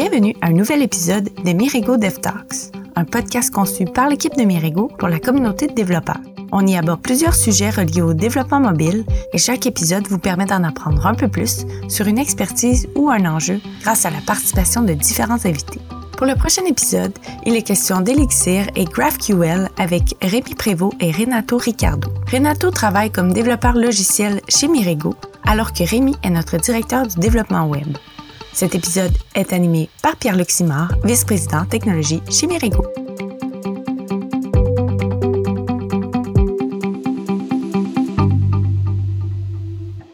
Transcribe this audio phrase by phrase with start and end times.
[0.00, 4.44] Bienvenue à un nouvel épisode des Mirego Dev Talks, un podcast conçu par l'équipe de
[4.44, 6.22] Mirego pour la communauté de développeurs.
[6.52, 10.64] On y aborde plusieurs sujets reliés au développement mobile et chaque épisode vous permet d'en
[10.64, 14.94] apprendre un peu plus sur une expertise ou un enjeu grâce à la participation de
[14.94, 15.82] différents invités.
[16.16, 17.12] Pour le prochain épisode,
[17.44, 22.10] il est question d'Elixir et GraphQL avec Rémi Prévost et Renato Ricardo.
[22.32, 25.14] Renato travaille comme développeur logiciel chez Mirego,
[25.46, 27.98] alors que Rémi est notre directeur du développement web.
[28.52, 32.82] Cet épisode est animé par Pierre-Luc Simard, vice-président technologie chez Mirego.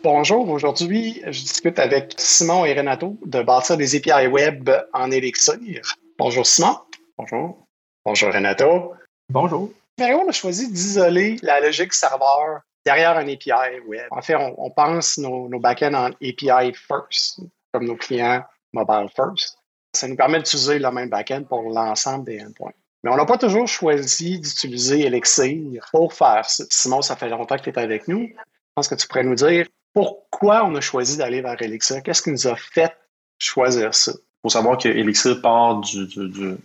[0.03, 5.83] Bonjour, aujourd'hui, je discute avec Simon et Renato de bâtir des API web en Elixir.
[6.19, 6.77] Bonjour Simon.
[7.19, 7.67] Bonjour.
[8.05, 8.93] Bonjour Renato.
[9.31, 9.71] Bonjour.
[9.99, 14.07] on a choisi d'isoler la logique serveur derrière un API web.
[14.11, 17.41] En fait, on, pense nos, nos backends en API first,
[17.77, 19.59] comme nos clients mobile first.
[19.95, 22.73] Ça nous permet d'utiliser le même backend pour l'ensemble des endpoints.
[23.03, 26.65] Mais on n'a pas toujours choisi d'utiliser Elixir pour faire ça.
[26.71, 28.29] Simon, ça fait longtemps que tu es avec nous.
[28.29, 28.43] Je
[28.75, 32.03] pense que tu pourrais nous dire pourquoi on a choisi d'aller vers Elixir?
[32.03, 32.95] Qu'est-ce qui nous a fait
[33.39, 34.13] choisir ça?
[34.13, 36.57] Il faut savoir que Elixir part du, du,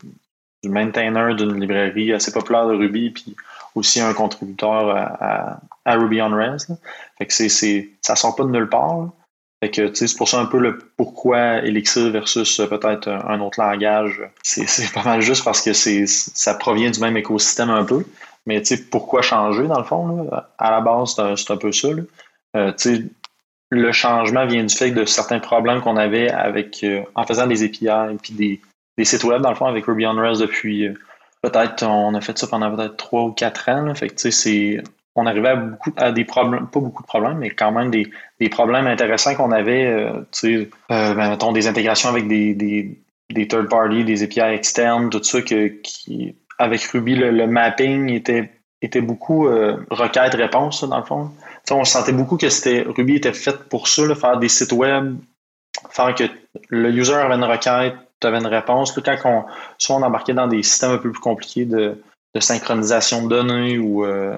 [0.63, 3.35] maintainer d'une librairie assez populaire de Ruby, puis
[3.75, 6.65] aussi un contributeur à, Ruby on Rails.
[7.17, 7.33] Fait que
[8.01, 9.09] ça sort pas de nulle part.
[9.61, 14.21] Fait que, c'est pour ça un peu le pourquoi Elixir versus peut-être un autre langage.
[14.41, 18.03] C'est, pas mal juste parce que c'est, ça provient du même écosystème un peu.
[18.47, 20.29] Mais pourquoi changer dans le fond?
[20.57, 21.89] À la base, c'est un, peu ça.
[22.55, 22.71] Euh,
[23.69, 27.63] le changement vient du fait de certains problèmes qu'on avait avec euh, en faisant des
[27.63, 28.61] API et des,
[28.97, 30.93] des, sites web, dans le fond, avec Ruby on Rails depuis euh,
[31.41, 33.93] peut-être, on a fait ça pendant peut-être trois ou quatre ans.
[33.95, 34.83] fait que, c'est,
[35.15, 38.09] on arrivait à, beaucoup, à des problèmes, pas beaucoup de problèmes, mais quand même des,
[38.39, 42.97] des problèmes intéressants qu'on avait, euh, tu sais, ben, mettons, des intégrations avec des, des,
[43.29, 48.51] des third parties, des API externes, tout ça, que, qui, avec Ruby, le, mapping était,
[48.81, 49.47] était beaucoup
[49.89, 51.31] requête-réponse, dans le fond
[51.69, 55.17] on sentait beaucoup que c'était Ruby était fait pour ça, faire des sites web,
[55.89, 56.23] faire que
[56.69, 58.91] le user avait une requête, tu avais une réponse.
[58.93, 59.45] quand on,
[59.77, 61.97] soit on embarquait dans des systèmes un peu plus compliqués de,
[62.39, 64.37] synchronisation de données ou euh,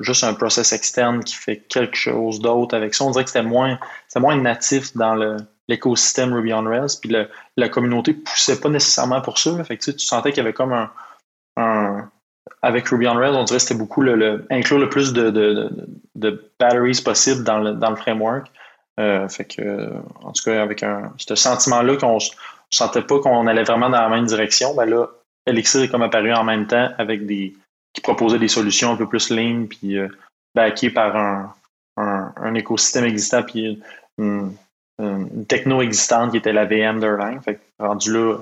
[0.00, 3.46] juste un process externe qui fait quelque chose d'autre avec ça, on dirait que c'était
[3.46, 3.78] moins,
[4.16, 5.36] moins natif dans
[5.68, 6.98] l'écosystème Ruby on Rails.
[7.00, 7.14] Puis
[7.56, 9.62] la communauté poussait pas nécessairement pour ça.
[9.64, 10.72] Fait tu sentais qu'il y avait comme
[11.56, 12.10] un
[12.62, 16.52] avec Ruby on Rails, on dirait que c'était beaucoup le, inclure le plus de, de,
[16.58, 18.46] batteries possible dans le, dans le framework.
[19.00, 19.90] Euh, fait que,
[20.22, 22.20] en tout cas, avec un, ce sentiment-là qu'on ne
[22.70, 25.06] sentait pas qu'on allait vraiment dans la même direction, ben là,
[25.46, 27.54] Elixir est comme apparu en même temps avec des
[27.92, 30.08] qui proposait des solutions un peu plus lean puis euh,
[30.54, 31.54] backé par un,
[31.96, 33.82] un, écosystème existant puis
[34.18, 34.54] une,
[35.48, 37.40] techno existante qui était la VM d'Erlang.
[37.42, 38.38] Fait que rendu là,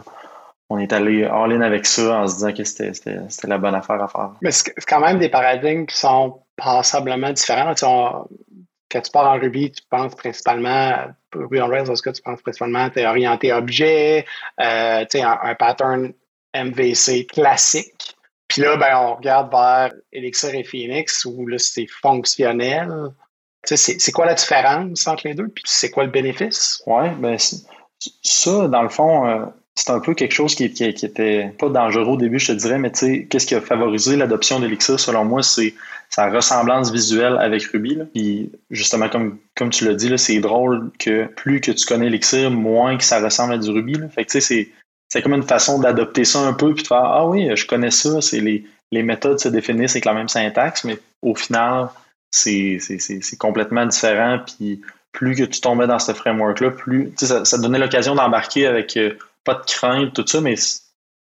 [0.69, 4.09] on est allé all-in avec ça en se disant que c'était la bonne affaire à
[4.09, 4.31] faire.
[4.43, 7.75] Mais c'est quand même des paradigmes qui sont passablement différents.
[7.81, 12.43] quand tu pars en Ruby, tu penses principalement, Ruby on Rails, en tout tu penses
[12.43, 14.27] principalement, tu es orienté objet,
[14.61, 16.13] euh, un, un, pattern
[16.55, 18.00] MVC classique.
[18.61, 22.93] Là, ben, on regarde vers Elixir et Phoenix où là, c'est fonctionnel.
[23.65, 25.49] C'est quoi la différence entre les deux?
[25.49, 26.83] Puis c'est quoi le bénéfice?
[26.87, 27.37] Oui, ben,
[28.23, 32.13] ça, dans le fond, euh, c'est un peu quelque chose qui, qui, était pas dangereux
[32.13, 35.25] au début, je te dirais, mais tu sais, qu'est-ce qui a favorisé l'adoption d'Elixir, selon
[35.25, 35.75] moi, c'est
[36.11, 37.99] sa ressemblance visuelle avec Ruby.
[38.13, 42.51] Puis justement, comme, comme tu l'as dit, c'est drôle que plus que tu connais Elixir,
[42.51, 43.95] moins que ça ressemble à du Ruby.
[44.15, 44.69] Fait que tu sais, c'est
[45.19, 48.21] comme une façon d'adopter ça un peu, puis de faire Ah oui, je connais ça,
[48.21, 51.89] c'est les, les méthodes se définissent avec la même syntaxe, mais au final,
[52.31, 52.79] c'est
[53.39, 54.39] complètement différent.
[54.45, 54.81] Puis
[55.13, 59.15] plus que tu tombais dans ce framework-là, plus ça, ça donnait l'occasion d'embarquer avec euh,
[59.45, 60.55] pas de crainte, tout ça, mais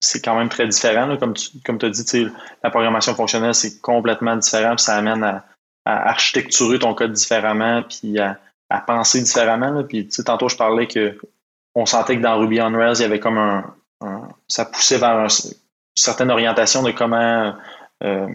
[0.00, 1.16] c'est quand même très différent.
[1.16, 2.28] Comme tu comme as dit,
[2.62, 5.44] la programmation fonctionnelle, c'est complètement différent, puis ça amène à,
[5.84, 8.38] architecturer ton code différemment, puis à,
[8.86, 9.82] penser différemment.
[9.84, 11.18] Puis tantôt, je parlais que
[11.74, 13.74] on sentait que dans Ruby on Rails, il y avait comme un,
[14.48, 15.28] ça poussait vers une
[15.94, 17.54] certaine orientation de comment,
[18.02, 18.28] euh,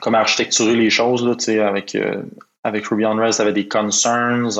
[0.00, 1.24] comment architecturer les choses.
[1.24, 1.34] Là,
[1.66, 2.22] avec, euh,
[2.64, 4.50] avec Ruby on Rails, il y avait des concerns.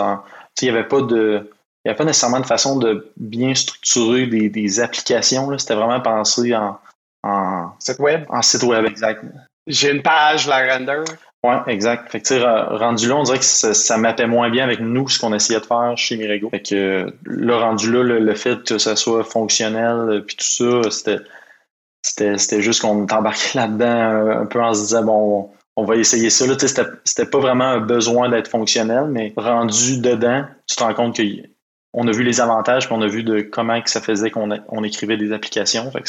[0.61, 1.51] il n'y avait pas de
[1.85, 5.57] il n'y a pas nécessairement de façon de bien structurer des, applications.
[5.57, 6.79] C'était vraiment pensé en,
[7.23, 8.25] en site web?
[8.29, 9.25] En site web, exact.
[9.67, 11.05] J'ai une page, la render.
[11.43, 12.11] Oui, exact.
[12.11, 15.19] Fait que, rendu là, on dirait que ça, ça mappait moins bien avec nous ce
[15.19, 16.51] qu'on essayait de faire chez Mirego.
[16.51, 21.23] Fait que là, rendu là, le, fait que ça soit fonctionnel puis tout ça, c'était
[22.03, 26.29] c'était juste qu'on t'embarquait là-dedans euh, un peu en se disant bon on va essayer
[26.29, 26.47] ça.
[26.47, 31.15] Là, c'était pas vraiment un besoin d'être fonctionnel, mais rendu dedans, tu te rends compte
[31.15, 31.51] qu'il
[31.93, 34.85] on a vu les avantages, puis on a vu de comment ça faisait qu'on on
[34.85, 35.91] écrivait des applications.
[35.91, 36.09] Fait que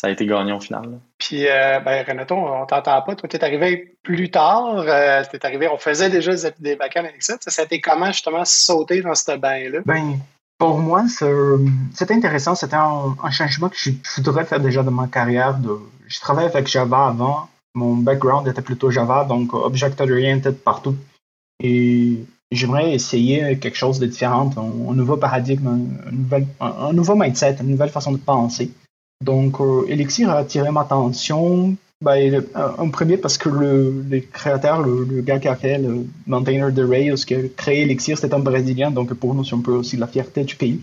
[0.00, 0.98] ça a été gagnant au final.
[1.18, 3.14] Puis, euh, ben, Renato, on t'entend pas.
[3.14, 4.78] Toi, tu es arrivé plus tard.
[4.78, 7.36] Euh, tu es arrivé, on faisait déjà des backends avec ça.
[7.38, 9.80] Ça a été comment, justement, sauter dans ce bain-là?
[9.84, 10.18] Ben,
[10.56, 11.04] pour moi,
[11.92, 12.54] c'était intéressant.
[12.54, 15.58] C'était un, changement que je, voudrais faire déjà dans ma carrière.
[15.58, 17.50] De, je travaillais avec Java avant.
[17.74, 20.96] Mon background était plutôt Java, donc object-oriented partout.
[21.62, 25.90] Et j'aimerais essayer quelque chose de différent, un, nouveau paradigme,
[26.30, 28.72] un, un, nouveau mindset, une nouvelle façon de penser.
[29.24, 31.76] Donc, euh, Elixir a attiré ma attention.
[32.02, 36.82] Ben, un premier parce que le, créateur, le, gars qui a fait le maintainer de
[36.82, 38.90] Rails, qui a créé Elixir, c'était un Brésilien.
[38.90, 40.80] Donc, pour nous, c'est un peu aussi la fierté du pays.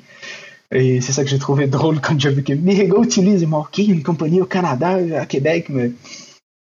[0.72, 4.04] Et c'est ça que j'ai trouvé drôle quand j'ai vu que Mego utilise OK, une
[4.04, 5.68] compagnie au Canada, à Québec.
[5.70, 5.92] Mais...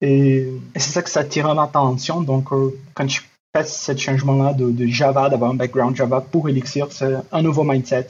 [0.01, 2.23] Et, c'est ça que ça attire mon attention.
[2.23, 3.21] Donc, euh, quand je
[3.65, 8.09] ce changement-là de, Java, d'avoir un background Java pour Elixir, c'est un nouveau mindset.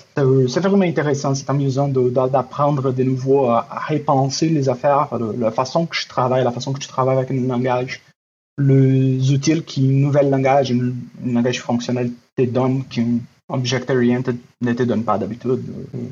[0.48, 5.08] C'est vraiment intéressant, c'est amusant d'apprendre de, nouveau à, repenser les affaires,
[5.38, 8.02] la façon que je travaille, la façon que tu travailles avec un langage,
[8.58, 10.92] les outils qui nouvel langage, un,
[11.24, 13.02] langage fonctionnel te donne, qui
[13.48, 15.62] object-oriented ne te donne pas d'habitude.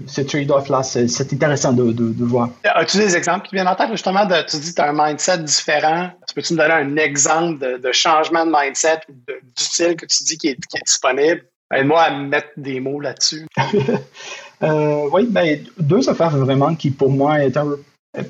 [0.06, 2.50] Ce trade-off-là, c'est intéressant de, de, voir.
[2.64, 5.06] As-tu des exemples qui viennent en tête, justement, de, tu dis que tu as un
[5.06, 6.10] mindset différent.
[6.34, 9.14] Peux-tu me donner un exemple de, changement de mindset ou
[9.56, 11.44] d'utile que tu dis qui est, disponible?
[11.72, 13.46] Aide-moi à mettre des mots là-dessus.
[14.62, 17.60] euh, oui, ben, deux affaires vraiment qui, pour moi, étaient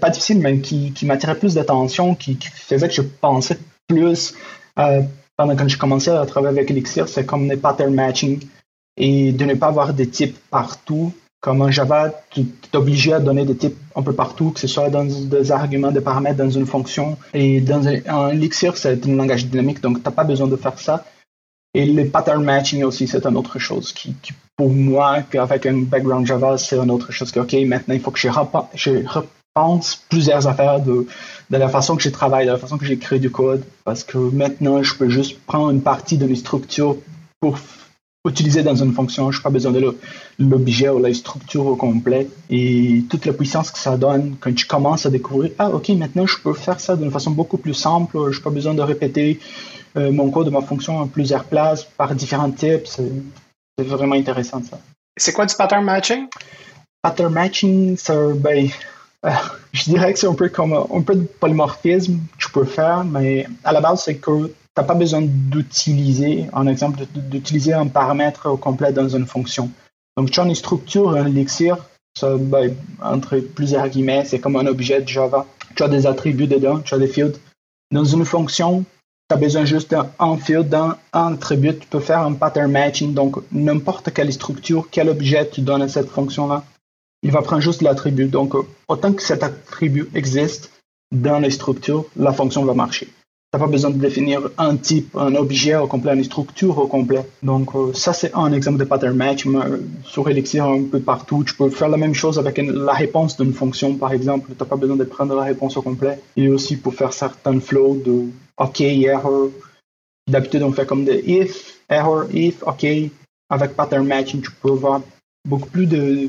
[0.01, 4.35] pas difficiles, mais qui, qui m'attiraient plus d'attention, qui, qui faisaient que je pensais plus
[4.79, 5.03] euh,
[5.37, 8.41] pendant quand je commençais à travailler avec Elixir, c'est comme les pattern matching
[8.97, 11.13] et de ne pas avoir des types partout.
[11.41, 14.67] Comme en Java, tu es obligé à donner des types un peu partout, que ce
[14.67, 17.19] soit dans des arguments, des paramètres dans une fonction.
[17.35, 20.79] Et dans un, Elixir, c'est un langage dynamique, donc tu n'as pas besoin de faire
[20.79, 21.05] ça.
[21.75, 24.15] Et le pattern matching aussi, c'est une autre chose qui,
[24.57, 28.13] pour moi, avec un background Java, c'est une autre chose que, OK, maintenant, il faut
[28.13, 28.29] que je,
[29.07, 31.07] repense plusieurs affaires de,
[31.51, 34.17] de la façon que je travaille, de la façon que j'écris du code, parce que
[34.17, 36.97] maintenant, je peux juste prendre une partie de mes structures
[37.41, 37.59] pour
[38.27, 39.31] utiliser dans une fonction.
[39.31, 39.97] Je n'ai pas besoin de
[40.39, 42.29] l'objet ou la structure au complet.
[42.51, 46.27] Et toute la puissance que ça donne quand tu commences à découvrir, ah ok, maintenant
[46.27, 48.31] je peux faire ça d'une façon beaucoup plus simple.
[48.31, 49.41] Je n'ai pas besoin de répéter
[49.97, 52.87] euh, mon code de ma fonction en plusieurs places par différents types.
[52.87, 53.11] C'est
[53.79, 54.79] vraiment intéressant ça.
[55.17, 56.27] C'est quoi du pattern matching?
[57.03, 58.69] Pattern matching, ça, ben,
[59.27, 59.31] euh,
[59.73, 63.05] je dirais que c'est un peu comme un peu de polymorphisme que tu peux faire,
[63.05, 68.47] mais à la base, c'est que n'as pas besoin d'utiliser, en exemple, d'utiliser un paramètre
[68.47, 69.71] au complet dans une fonction.
[70.17, 71.79] Donc, tu as une structure, un elixir,
[72.17, 75.47] ça, ben, entre plusieurs guillemets, c'est comme un objet de Java.
[75.75, 77.39] Tu as des attributs dedans, tu as des fields.
[77.91, 78.85] Dans une fonction,
[79.29, 81.79] tu as besoin juste d'un field, d'un attribut.
[81.79, 83.15] Tu peux faire un pattern matching.
[83.15, 86.65] Donc, n'importe quelle structure, quel objet tu donnes à cette fonction-là,
[87.23, 88.27] il va prendre juste l'attribut.
[88.27, 88.55] Donc,
[88.87, 90.71] autant que cet attribut existe
[91.11, 93.09] dans les structures, la fonction va marcher
[93.55, 97.25] n'as pas besoin de définir un type, un objet au complet, une structure au complet.
[97.43, 99.47] Donc euh, ça, c'est un exemple de pattern match.
[99.47, 103.37] Euh, sur Elixir, un peu partout, tu peux faire la même chose avec la réponse
[103.37, 104.53] d'une fonction, par exemple.
[104.53, 106.19] Tu n'as pas besoin de prendre la réponse au complet.
[106.37, 108.27] Et aussi pour faire certains flows de
[108.59, 109.51] OK, error.
[110.29, 112.87] D'habitude, on fait comme des if, error, if, OK.
[113.51, 115.03] Avec pattern matching, tu peux avoir
[115.47, 116.29] beaucoup plus de...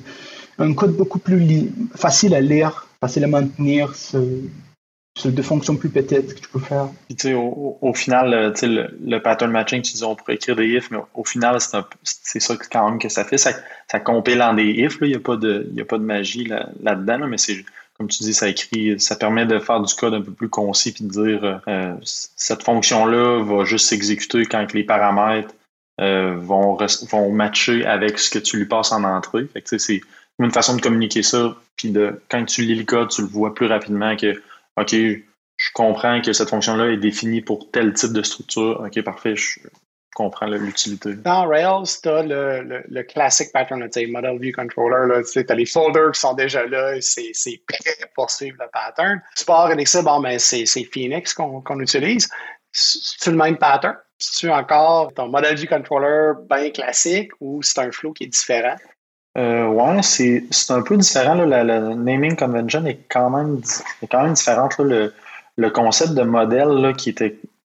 [0.59, 3.95] un code beaucoup plus facile à lire, facile à maintenir
[5.23, 6.89] de fonctions plus petites que tu peux faire.
[7.37, 10.91] au, au, final, euh, le, le, pattern matching, tu dis on pourrait écrire des ifs,
[10.91, 11.57] mais au, final,
[12.03, 13.37] c'est ça quand même que ça fait.
[13.37, 13.51] Ça,
[13.89, 14.97] ça compile en des ifs.
[15.01, 16.45] Il n'y a, pas de, a pas de magie
[16.81, 17.63] là-dedans, mais c'est
[17.97, 20.91] comme tu dis, ça écrit, ça permet de faire du code un peu plus concis
[20.91, 25.53] puis de dire euh, euh, cette fonction-là va juste s'exécuter quand les paramètres
[25.97, 26.77] vont,
[27.09, 29.47] vont matcher avec ce que tu lui passes en entrée.
[29.63, 30.01] c'est
[30.39, 33.55] une façon de communiquer ça, puis de quand tu lis le code, tu le vois
[33.55, 34.41] plus rapidement que
[34.77, 38.81] OK, je comprends que cette fonction-là est définie pour tel type de structure.
[38.85, 39.59] OK, parfait, je
[40.15, 41.13] comprends l'utilité.
[41.13, 45.65] Dans Rails, tu as le, le, classic pattern, tu Model View Controller, tu as les
[45.65, 49.21] folders qui sont déjà là, c'est prêt pour suivre le pattern.
[49.35, 52.29] Sport et ça, bon, ben, c'est Phoenix qu'on utilise.
[52.71, 53.97] C'est le même pattern?
[54.17, 58.75] C'est-tu encore ton Model View Controller bien classique ou c'est un flow qui est différent?
[59.37, 61.35] Euh, ouais, c'est, un peu différent.
[61.35, 63.61] La, naming convention est quand même,
[64.01, 64.77] est quand même différente.
[64.79, 65.13] Le,
[65.57, 67.23] le, concept de modèle là, qui, qui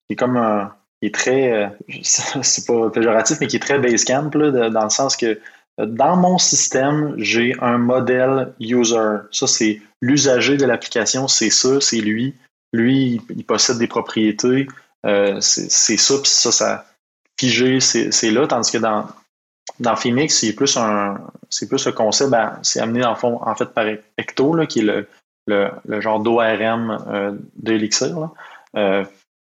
[0.09, 0.73] est comme un.
[1.01, 1.51] qui est très.
[1.51, 1.67] Euh,
[2.03, 5.39] c'est pas péjoratif, mais qui est très Basecamp, là, dans le sens que
[5.77, 9.17] dans mon système, j'ai un modèle user.
[9.31, 12.35] Ça, c'est l'usager de l'application, c'est ça, c'est lui.
[12.73, 14.67] Lui, il, possède des propriétés.
[15.05, 16.85] Euh, c'est, ça, puis ça, ça
[17.39, 18.47] figé, c'est, c'est là.
[18.47, 19.07] Tandis que dans,
[19.81, 21.19] dans Phoenix, c'est plus un
[21.49, 22.33] c'est plus le concept,
[22.63, 23.85] c'est amené en, fond, en fait par
[24.17, 25.07] Ecto, qui est le,
[25.47, 28.29] le, genre d'ORM euh, d'Elixir.
[28.77, 29.03] Euh,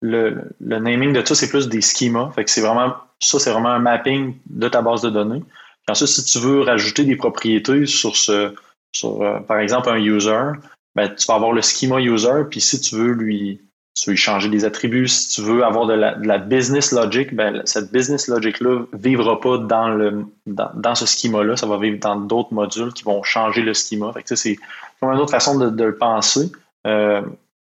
[0.03, 4.37] le, naming de ça, c'est plus des que c'est vraiment, ça, c'est vraiment un mapping
[4.51, 5.43] de ta base de données.
[5.89, 8.55] Ensuite, si tu veux rajouter des propriétés sur ce,
[8.93, 10.51] sur, euh, par exemple, un user,
[10.95, 13.61] ben, tu vas avoir le schema user, puis si tu veux lui,
[13.97, 17.91] tu veux changer des attributs, si tu veux avoir de la, business logic, ben, cette
[17.91, 22.93] business logic-là vivra pas dans, le, dans, ce schema-là, ça va vivre dans d'autres modules
[22.93, 24.13] qui vont changer le schema.
[24.27, 24.57] c'est
[25.01, 26.53] comme une autre façon de, le penser.
[26.87, 27.23] Euh,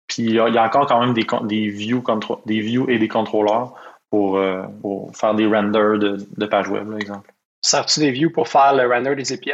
[0.08, 2.04] puis il y, a encore quand même des, des, views,
[2.46, 3.74] des views et des contrôleurs
[4.12, 7.34] pour, euh, pour faire des renders de, de page web, par exemple.
[7.62, 9.52] Sers-tu des views pour faire le render des API?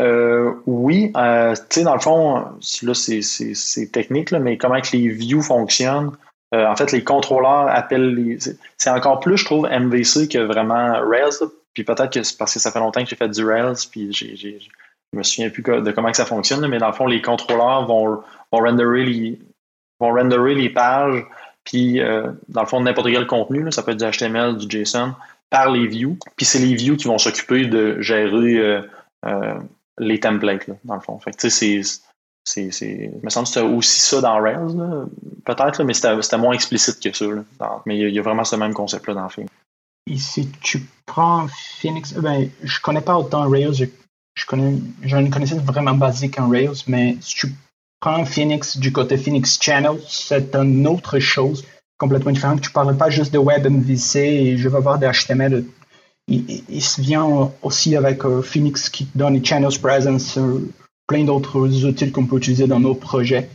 [0.00, 2.44] Euh, oui, euh, tu sais, dans le fond,
[2.82, 6.12] là, c'est technique, là, mais comment que les views fonctionnent.
[6.54, 8.38] Euh, en fait, les contrôleurs appellent les.
[8.76, 11.48] C'est encore plus, je trouve, MVC que vraiment Rails.
[11.74, 14.12] Puis peut-être que c'est parce que ça fait longtemps que j'ai fait du Rails, puis
[14.12, 17.22] j'ai, je me souviens plus de comment que ça fonctionne, mais dans le fond, les
[17.22, 18.22] contrôleurs vont,
[18.52, 19.38] vont, renderer, les,
[19.98, 21.24] vont renderer les pages,
[21.64, 22.02] puis
[22.48, 25.14] dans le fond, n'importe quel contenu, ça peut être du HTML, du JSON,
[25.48, 26.18] par les views.
[26.36, 28.82] Puis c'est les views qui vont s'occuper de gérer
[29.98, 31.18] les templates, dans le fond.
[31.18, 31.82] Fait tu sais,
[32.44, 32.80] c'est.
[32.80, 34.76] Il me semble que c'était aussi ça dans Rails,
[35.44, 37.26] peut-être, mais c'était moins explicite que ça.
[37.86, 39.46] mais il y, a vraiment ce même concept-là dans le film.
[40.10, 43.84] Et si tu prends Phoenix, ben, je connais pas autant Rails, je,
[44.34, 47.54] je connais, j'ai une connaissance vraiment basique en Rails, mais si tu
[48.00, 51.64] prends Phoenix du côté Phoenix Channel, c'est une autre chose
[51.96, 52.60] complètement différente.
[52.60, 55.64] Tu parles pas juste de Web MVC et je vais avoir des HTML
[56.68, 60.38] il, se vient aussi avec euh, Phoenix qui donne channels presence,
[61.06, 63.48] plein d'autres outils qu'on peut utiliser dans nos projets.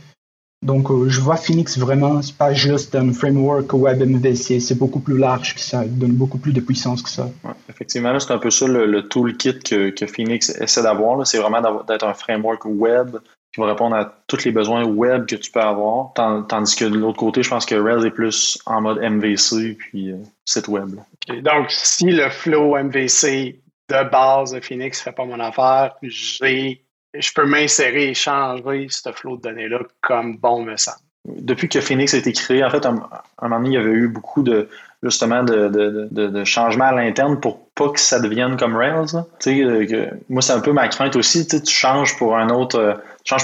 [0.62, 4.98] Donc, euh, je vois Phoenix vraiment, c'est pas juste un framework web MVC, c'est beaucoup
[4.98, 7.30] plus large que ça, donne beaucoup plus de puissance que ça.
[7.68, 11.24] effectivement, c'est un peu ça le, toolkit que, que, Phoenix essaie d'avoir.
[11.26, 13.18] C'est vraiment d'être un framework web
[13.52, 16.12] qui va répondre à tous les besoins web que tu peux avoir.
[16.14, 20.12] Tandis que de l'autre côté, je pense que Rails est plus en mode MVC puis
[20.12, 20.96] euh, site web.
[21.42, 27.32] Donc, si le flow MVC de base de Phoenix ne fait pas mon affaire, je
[27.34, 30.98] peux m'insérer et changer ce flow de données-là comme bon me semble.
[31.24, 32.94] Depuis que Phoenix a été créé, en fait, à un
[33.42, 34.68] moment donné, il y avait eu beaucoup de,
[35.02, 39.06] justement de, de, de, changements à l'interne pour pas que ça devienne comme Rails.
[39.46, 41.46] Euh, moi, c'est un peu ma crainte aussi.
[41.46, 42.94] Tu changes pour un autre euh,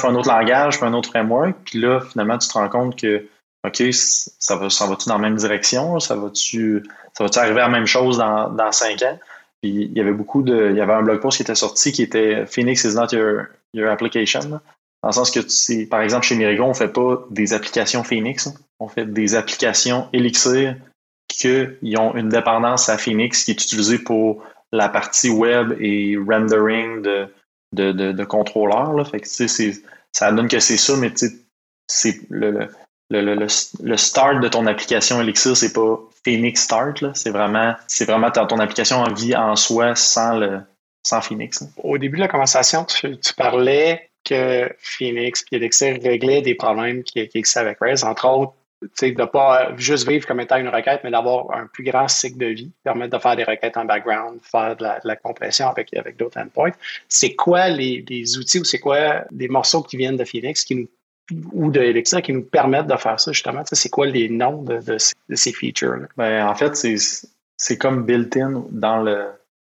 [0.00, 2.98] pour un autre langage, pour un autre framework, puis là, finalement, tu te rends compte
[2.98, 3.26] que
[3.66, 5.98] OK, ça va ça va-tu dans la même direction?
[6.00, 6.82] Ça va-tu
[7.12, 9.18] ça va-tu arriver à la même chose dans, dans cinq ans?
[9.62, 10.70] Puis il y avait beaucoup de.
[10.70, 13.44] Il y avait un blog post qui était sorti qui était Phoenix is not your,
[13.72, 14.40] your application.
[15.04, 18.48] Dans le sens que, par exemple, chez Mirigo, on ne fait pas des applications Phoenix,
[18.80, 20.76] on fait des applications Elixir
[21.36, 27.02] qui ont une dépendance à Phoenix qui est utilisée pour la partie web et rendering
[27.02, 27.28] de,
[27.72, 29.10] de, de, contrôleurs.
[30.12, 31.12] Ça donne que c'est ça, mais
[32.30, 32.68] le,
[33.10, 33.46] le, le,
[33.82, 37.04] le, start de ton application Elixir, c'est pas Phoenix Start.
[37.14, 40.60] C'est vraiment, vraiment ton application en vie en soi sans, le,
[41.06, 41.64] sans Phoenix.
[41.82, 47.02] Au début de la conversation, tu, tu parlais que Phoenix et Elixir réglaient des problèmes
[47.02, 48.54] qui, qui existaient avec Rails, entre autres
[49.00, 52.38] de ne pas juste vivre comme étant une requête, mais d'avoir un plus grand cycle
[52.38, 56.16] de vie, permettre de faire des requêtes en background, faire de la, compression avec, avec
[56.16, 56.72] d'autres endpoints.
[57.08, 60.64] C'est quoi les, outils ou c'est quoi des morceaux qui viennent de Phoenix
[61.52, 63.62] ou de Elixir qui nous permettent de faire ça, justement?
[63.70, 66.06] C'est quoi les noms de, ces, features?
[66.16, 66.76] Ben, en fait,
[67.56, 69.04] c'est comme built-in dans,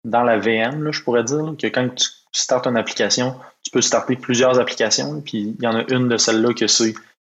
[0.04, 4.16] dans la VM, je pourrais dire, que quand tu startes une application, tu peux starter
[4.16, 6.94] plusieurs applications, puis il y en a une de celles-là que c'est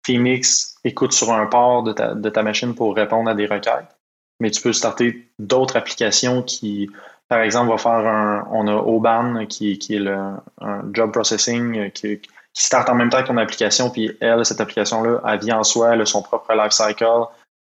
[0.05, 3.97] Phoenix écoute sur un port de ta, machine pour répondre à des requêtes.
[4.39, 6.91] Mais tu peux starter d'autres applications qui,
[7.27, 8.47] par exemple, va faire un.
[8.51, 10.17] On a Oban qui, est le
[10.61, 14.61] un job processing qui, qui start en même temps que ton application, puis elle, cette
[14.61, 17.05] application-là, elle vit en soi, elle a son propre life cycle,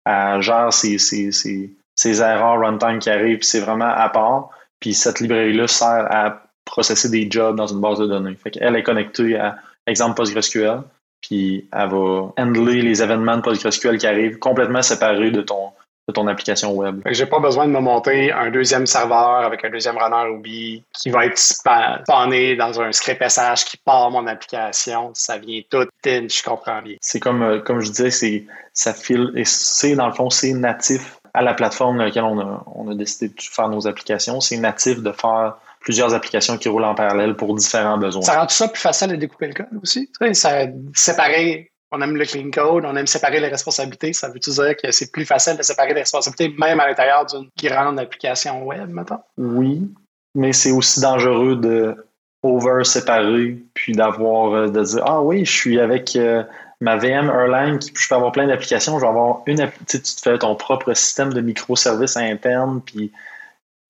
[0.04, 4.50] elle gère ses, ses, ses, ses erreurs runtime qui arrivent, puis c'est vraiment à part.
[4.78, 8.36] Puis cette librairie-là sert à processer des jobs dans une base de données.
[8.36, 10.82] Fait qu'elle est connectée à, exemple, PostgreSQL
[11.20, 15.72] puis elle va handler les événements de PostgreSQL qui arrivent complètement séparés de ton,
[16.08, 17.02] de ton application web.
[17.06, 21.10] J'ai pas besoin de me monter un deuxième serveur avec un deuxième runner Ruby qui
[21.10, 25.10] va être spawné dans un script SH qui part mon application.
[25.14, 26.96] Ça vient tout in, je comprends bien.
[27.00, 30.52] C'est comme, euh, comme je disais, c'est, ça file, et c'est dans le fond, c'est
[30.52, 34.40] natif à la plateforme dans laquelle on a, on a décidé de faire nos applications.
[34.40, 35.56] C'est natif de faire
[35.88, 38.20] plusieurs applications qui roulent en parallèle pour différents besoins.
[38.20, 40.10] Ça rend tout ça plus facile de découper le code aussi.
[40.20, 44.12] Tu sais, ça séparer, on aime le clean code, on aime séparer les responsabilités.
[44.12, 47.48] Ça veut dire que c'est plus facile de séparer les responsabilités, même à l'intérieur d'une
[47.58, 49.24] grande application web, maintenant?
[49.38, 49.90] Oui.
[50.34, 51.96] mais c'est aussi dangereux de
[52.42, 56.44] over séparer puis d'avoir euh, de dire ah oui je suis avec euh,
[56.82, 60.38] ma VM Erlang je peux avoir plein d'applications je vais avoir une tu te fais
[60.38, 63.10] ton propre système de microservices interne puis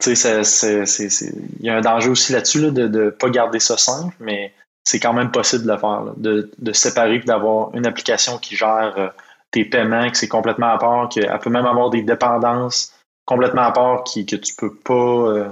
[0.07, 4.53] il y a un danger aussi là-dessus de ne pas garder ça simple mais
[4.85, 8.95] c'est quand même possible de le faire de, de séparer d'avoir une application qui gère
[8.97, 9.09] euh,
[9.51, 12.93] tes paiements que c'est complètement à part qu'elle peut même avoir des dépendances
[13.29, 15.49] complètement à part qui, que tu peux pas euh,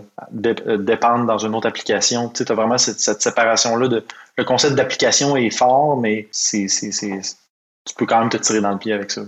[0.46, 2.30] euh, dépendre dans une autre application.
[2.30, 3.88] Tu sais, as vraiment cette, séparation-là.
[3.88, 4.04] De,
[4.38, 8.78] le concept d'application est fort, mais c'est, tu peux quand même te tirer dans le
[8.78, 9.20] pied avec ça.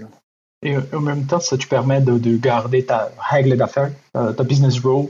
[0.62, 5.09] Et en même temps, ça te permet de, garder ta règle d'affaires, ta, business rule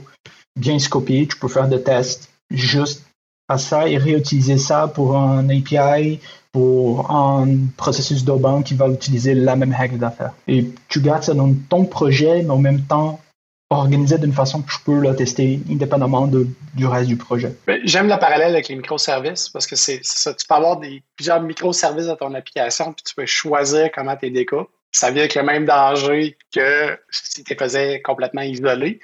[0.55, 1.27] bien scopée.
[1.27, 3.05] Tu peux faire des tests juste
[3.47, 6.19] à ça et réutiliser ça pour un API,
[6.51, 10.33] pour un processus d'outbound qui va utiliser la même règle d'affaires.
[10.47, 13.19] Et tu gardes ça dans ton projet, mais en même temps,
[13.71, 17.55] organisé d'une façon que je peux le tester indépendamment de, du reste du projet.
[17.67, 20.33] Ben, j'aime le parallèle avec les microservices parce que c'est ça.
[20.33, 24.25] Tu peux avoir des, plusieurs microservices dans ton application puis tu peux choisir comment tu
[24.25, 24.69] les découpes.
[24.91, 28.99] Ça vient avec le même danger que si tu faisais complètement isolé.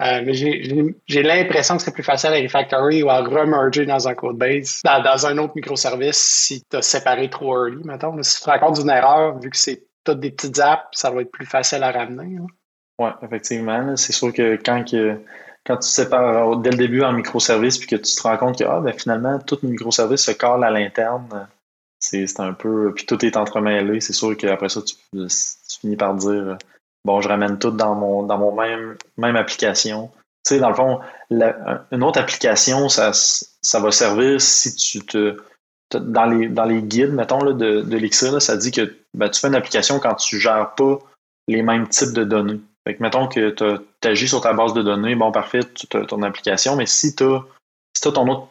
[0.00, 4.14] Euh, mais j'ai l'impression que c'est plus facile à refactory ou à remerger dans un
[4.14, 8.22] code base, dans, un autre microservice si tu as séparé trop early, mettons.
[8.22, 11.10] Si tu te rends compte d'une erreur, vu que c'est toutes des petites apps, ça
[11.10, 12.38] va être plus facile à ramener.
[13.00, 13.96] Oui, effectivement.
[13.96, 15.20] C'est sûr que quand, que
[15.66, 18.64] quand tu sépares dès le début en microservice puis que tu te rends compte que
[18.64, 21.48] ah, ben, finalement, tout microservice se colle à l'interne,
[22.08, 22.92] c'est un peu.
[22.94, 24.00] Puis tout est entremêlé.
[24.00, 24.94] C'est sûr qu'après ça, tu,
[25.80, 26.58] finis par dire
[27.04, 30.10] bon, je ramène tout dans mon, dans mon même, même application.
[30.44, 31.00] Tu sais, dans le fond,
[31.30, 35.36] une autre application, ça, ça va servir si tu te.
[35.90, 39.48] Dans les, dans les guides, mettons, là, de, de ça dit que ben, tu fais
[39.48, 40.98] une application quand tu ne gères pas
[41.46, 42.60] les mêmes types de données.
[42.86, 46.04] Fait que mettons que tu agis sur ta base de données, bon, parfait, tu as
[46.04, 47.42] ton application, mais si tu as,
[47.94, 48.48] si ton autre,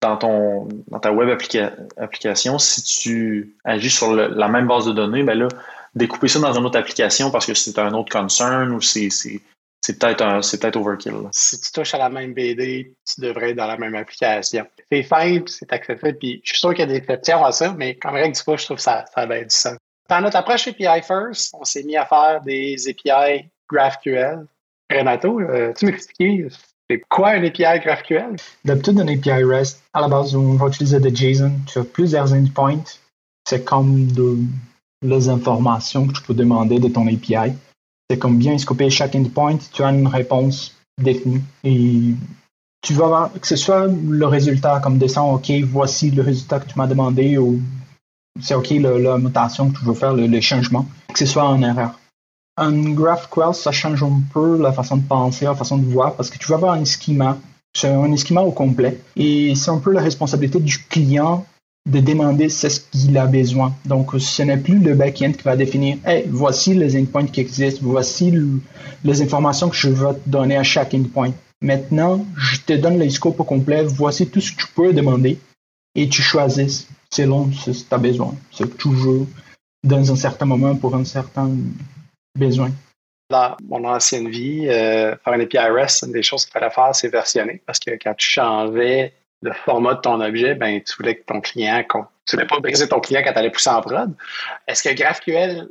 [0.00, 1.36] dans, ton, dans ta web
[1.96, 5.48] application, si tu agis sur la même base de données, ben là,
[5.94, 9.08] découper ça dans une autre application parce que c'est un autre concern ou c'est
[9.98, 11.14] peut-être peut overkill.
[11.32, 14.66] Si tu touches à la même BD, tu devrais être dans la même application.
[14.90, 17.74] C'est simple, c'est accessible, puis je suis sûr qu'il y a des exceptions à ça,
[17.76, 19.76] mais comme règle du coup, je trouve que ça, ça a bien du sens.
[20.08, 24.46] Dans notre approche API First, on s'est mis à faire des API GraphQL.
[24.90, 26.52] Renato, euh, tu m'expliques
[26.90, 28.36] c'est quoi un API GraphQL?
[28.64, 31.52] D'habitude, un API REST, à la base, on va utiliser des JSON.
[31.66, 32.84] Tu as plusieurs endpoints.
[33.46, 34.08] C'est comme
[35.02, 37.52] les informations que tu peux demander de ton API.
[38.10, 39.58] C'est comme bien scoper chaque endpoint.
[39.72, 41.42] Tu as une réponse définie.
[41.62, 42.14] Et
[42.82, 46.70] tu vas voir que ce soit le résultat comme descend, OK, voici le résultat que
[46.70, 47.60] tu m'as demandé ou
[48.40, 51.98] c'est OK la, mutation que tu veux faire, le, changement, que ce soit en erreur.
[52.60, 56.28] Un GraphQL, ça change un peu la façon de penser, la façon de voir, parce
[56.28, 57.38] que tu vas avoir un schema,
[57.72, 61.46] c'est un schema au complet, et c'est un peu la responsabilité du client
[61.88, 63.74] de demander ce qu'il a besoin.
[63.84, 67.80] Donc, ce n'est plus le back-end qui va définir, hey, voici les endpoints qui existent,
[67.82, 68.34] voici
[69.04, 71.32] les informations que je veux te donner à chaque endpoint.
[71.62, 75.38] Maintenant, je te donne le scope au complet, voici tout ce que tu peux demander
[75.94, 78.34] et tu choisis selon ce que tu as besoin.
[78.50, 79.26] C'est toujours
[79.84, 81.50] dans un certain moment pour un certain
[82.38, 82.70] besoin.
[83.30, 86.94] Dans mon ancienne vie, euh, faire un API REST, une des choses qu'il fallait faire,
[86.94, 87.62] c'est versionner.
[87.66, 91.40] Parce que quand tu changeais le format de ton objet, ben, tu voulais que ton
[91.40, 91.84] client,
[92.26, 94.14] tu voulais pas briser ton client quand tu allais pousser en prod.
[94.66, 95.68] Est-ce que GraphQL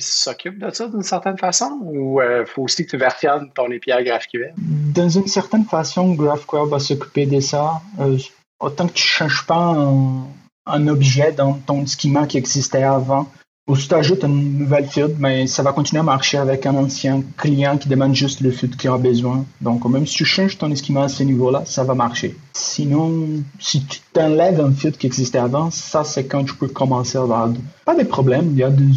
[0.00, 1.78] s'occupe de ça d'une certaine façon?
[1.82, 4.54] Ou il euh, faut aussi que tu versionnes ton API GraphQL?
[4.56, 7.82] Dans une certaine façon, GraphQL va s'occuper de ça.
[8.00, 8.16] Euh,
[8.60, 10.26] autant que tu ne changes pas un,
[10.66, 13.30] un objet dans ton schema qui existait avant.
[13.66, 16.74] Ou si tu ajoutes une nouvelle field, mais ça va continuer à marcher avec un
[16.74, 19.46] ancien client qui demande juste le field qu'il a besoin.
[19.62, 22.36] Donc, même si tu changes ton schema à ce niveau-là, ça va marcher.
[22.52, 27.16] Sinon, si tu t'enlèves un field qui existait avant, ça, c'est quand tu peux commencer
[27.16, 27.48] à avoir
[27.86, 28.50] pas des problèmes.
[28.50, 28.92] Il y a des,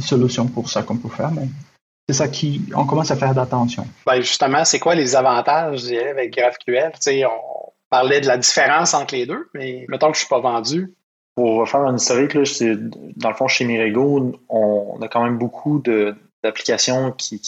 [0.00, 1.48] solutions pour ça qu'on peut faire, mais
[2.08, 3.84] c'est ça qui, on commence à faire d'attention.
[4.06, 6.92] Ben justement, c'est quoi les avantages, avec GraphQL?
[7.26, 10.94] On parlait de la différence entre les deux, mais mettons que je suis pas vendu,
[11.34, 12.42] pour faire un historique, là,
[13.16, 15.82] dans le fond, chez Mirego, on, a quand même beaucoup
[16.42, 17.40] d'applications qui,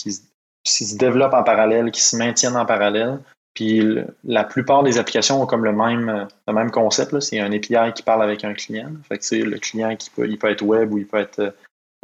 [0.64, 3.20] se développent en parallèle, qui se maintiennent en parallèle.
[3.54, 3.82] Puis
[4.24, 7.18] la plupart des applications ont comme le même, le même concept.
[7.20, 8.90] C'est un API qui parle avec un client.
[9.08, 11.54] Fait que le client qui peut, il peut être web ou il peut être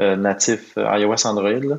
[0.01, 1.77] euh, natif euh, iOS Android.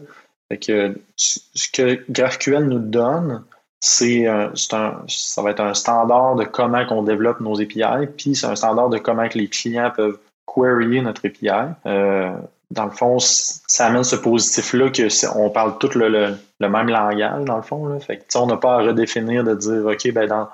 [0.49, 3.43] Fait que ce que GraphQL nous donne,
[3.85, 8.55] c'est ça va être un standard de comment on développe nos API, puis c'est un
[8.55, 10.17] standard de comment que les clients peuvent
[10.47, 11.49] queryer notre API.
[11.85, 12.31] Euh,
[12.71, 17.57] dans le fond, ça amène ce positif-là que on parle tout le, même langage, dans
[17.57, 17.87] le fond.
[17.87, 17.99] Là.
[17.99, 20.47] Fait on n'a pas à redéfinir de dire, OK, ben dans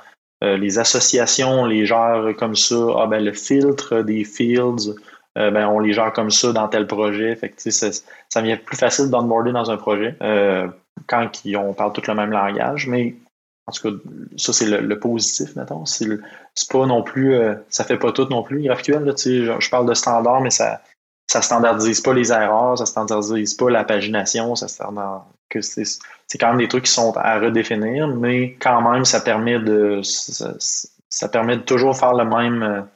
[0.43, 2.75] euh, les associations, on les gère comme ça.
[2.97, 4.95] Ah ben le filtre des fields,
[5.37, 7.35] euh, ben, on les gère comme ça dans tel projet.
[7.35, 7.89] Fait que, ça,
[8.27, 10.17] ça devient plus facile d'onboarder dans un projet
[11.07, 12.88] quand on parle tout le même langage.
[12.88, 13.15] Mais
[13.67, 13.95] en tout cas,
[14.38, 15.85] ça, c'est le, positif, mettons.
[15.85, 16.07] C'est
[16.69, 17.35] pas non plus,
[17.69, 19.03] ça fait pas tout non plus, GraphQL.
[19.03, 20.81] Là, je, je parle de standard, mais ça
[21.29, 24.67] ça standardise pas les erreurs, ça standardise pas la pagination, ça
[25.47, 25.85] que c'est
[26.39, 31.29] quand même des trucs qui sont à redéfinir, mais quand même ça permet de ça,
[31.29, 32.88] permet de toujours faire le même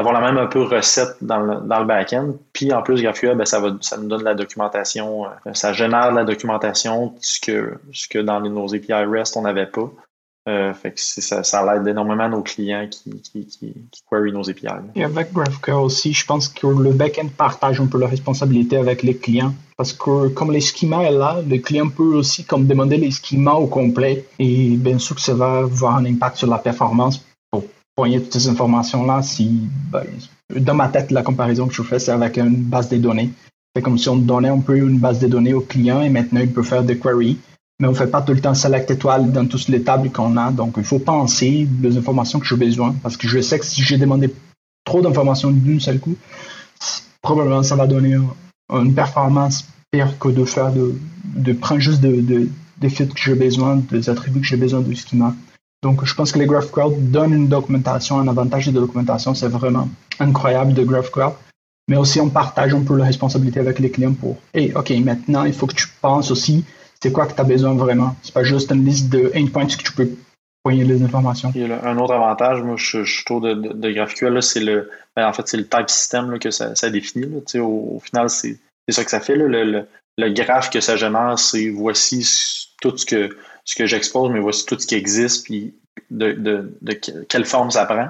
[0.00, 2.32] d'avoir la même un peu recette dans le, dans le back-end.
[2.54, 6.10] Puis en plus, GraphQL, ben, ça, va, ça nous donne la documentation, euh, ça génère
[6.12, 9.90] la documentation, ce que, ce que dans nos API REST, on n'avait pas.
[10.48, 13.74] Euh, fait ça, ça aide énormément nos clients qui, qui, qui,
[14.10, 14.68] query nos API.
[14.94, 19.02] Et avec GraphQL aussi, je pense que le backend partage un peu la responsabilité avec
[19.02, 19.52] les clients.
[19.76, 23.52] Parce que comme les schémas est là, le client peut aussi comme demander les schémas
[23.52, 24.24] au complet.
[24.38, 27.22] Et bien sûr que ça va avoir un impact sur la performance
[28.04, 29.22] toutes ces informations-là.
[29.22, 30.04] Si, ben,
[30.56, 33.30] dans ma tête, la comparaison que je fais, c'est avec une base de données.
[33.74, 36.40] C'est comme si on donnait un peu une base de données au client et maintenant
[36.40, 37.38] il peut faire des queries
[37.80, 40.36] mais on ne fait pas tout le temps select étoile dans toutes les tables qu'on
[40.36, 40.52] a.
[40.52, 43.82] Donc, il faut penser les informations que j'ai besoin parce que je sais que si
[43.82, 44.32] j'ai demandé
[44.84, 46.14] trop d'informations d'une seule coup,
[47.22, 48.18] probablement ça va donner
[48.70, 53.34] une performance pire que de faire de, de prendre juste de, des fils que j'ai
[53.34, 55.34] besoin, des attributs que j'ai besoin de schema.
[55.82, 59.88] Donc, je pense que les GraphQL donnent une documentation, un avantage de documentation, c'est vraiment
[60.18, 61.30] incroyable de GraphQL.
[61.88, 65.44] Mais aussi, on partage un peu la responsabilité avec les clients pour, et OK, maintenant,
[65.44, 66.64] il faut que tu penses aussi
[67.02, 68.14] c'est quoi que tu as besoin vraiment?
[68.22, 70.10] C'est pas juste une liste de endpoints que tu peux
[70.62, 71.52] poigner les informations.
[71.82, 75.56] Un autre avantage, moi, je, je trouve de, GraphQL, c'est le, ben, en fait, c'est
[75.56, 77.42] le type system que ça, définit.
[77.54, 78.58] Au, au, final, c'est
[78.90, 79.36] ça que ça fait.
[79.36, 79.46] Là.
[79.46, 79.86] Le, le,
[80.18, 83.30] le, graphe que ça génère, c'est voici tout ce que,
[83.64, 85.74] ce que j'expose, mais voici tout ce qui existe, puis
[86.10, 88.08] de, de, de quelle forme ça prend.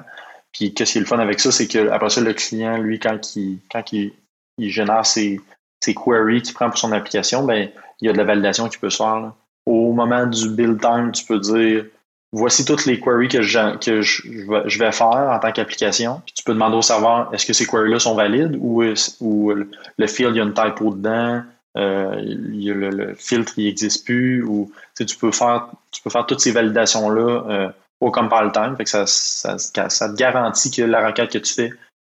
[0.52, 2.98] Puis qu'est-ce qui est le fun avec ça, c'est que après ça, le client, lui,
[2.98, 4.12] quand il, quand il,
[4.58, 5.40] génère ses,
[5.80, 8.78] ses queries qu'il prend pour son application, ben, il y a de la validation qui
[8.78, 9.32] peut se faire.
[9.66, 11.84] Au moment du build time, tu peux dire
[12.32, 16.22] voici toutes les queries que je, que je, vais faire en tant qu'application.
[16.34, 18.84] tu peux demander au serveur est-ce que ces queries-là sont valides ou,
[19.20, 21.42] ou le field, il y a une typo dedans,
[21.78, 26.40] euh, il le, filtre, il n'existe plus, ou tu, peux faire, tu peux faire toutes
[26.40, 27.68] ces validations-là euh,
[28.00, 28.76] au compile time.
[28.76, 31.70] Fait que ça, ça, ça, te garantit que la requête que tu fais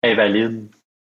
[0.03, 0.67] est valide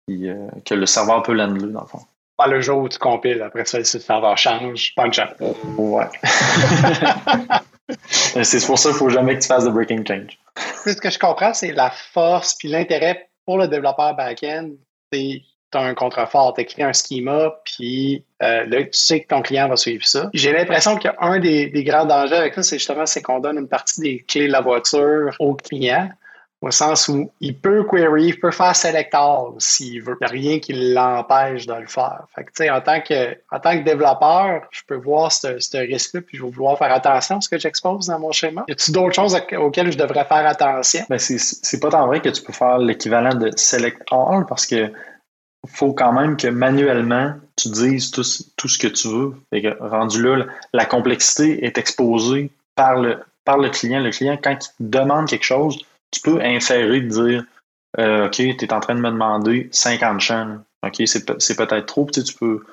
[0.09, 2.01] et euh, que le serveur peut l'annuler dans le fond.
[2.37, 5.29] Pas le jour où tu compiles, après ça, le serveur change, pas de chance.
[5.77, 6.09] Ouais.
[8.43, 10.37] c'est pour ça qu'il ne faut jamais que tu fasses de breaking change.
[10.83, 14.71] Ce que je comprends, c'est la force puis l'intérêt pour le développeur back-end,
[15.13, 19.27] c'est tu as un contrefort, tu écrit un schema, puis euh, là, tu sais que
[19.27, 20.29] ton client va suivre ça.
[20.33, 23.67] J'ai l'impression qu'un des, des grands dangers avec ça, c'est justement c'est qu'on donne une
[23.67, 26.09] partie des clés de la voiture au client
[26.65, 30.17] au sens où il peut query, il peut faire select all s'il veut.
[30.21, 32.25] Il n'y a rien qui l'empêche de le faire.
[32.33, 36.21] Fait que, en, tant que, en tant que développeur, je peux voir ce, ce risque-là,
[36.21, 38.65] puis je vais vouloir faire attention à ce que j'expose dans mon schéma.
[38.67, 41.03] Y a-t-il d'autres choses auxquelles je devrais faire attention?
[41.07, 44.91] Ben, c'est pas tant vrai que tu peux faire l'équivalent de select all parce que
[45.67, 48.23] faut quand même que manuellement, tu dises tout,
[48.57, 49.33] tout ce que tu veux.
[49.51, 53.99] Que, rendu là, la complexité est exposée par le, par le client.
[53.99, 55.77] Le client, quand il demande quelque chose,
[56.11, 57.45] tu peux inférer de dire
[57.99, 60.57] euh, OK, tu es en train de me demander 50 champs.
[60.85, 62.07] OK, c'est peut-être trop.
[62.11, 62.63] Tu, peux,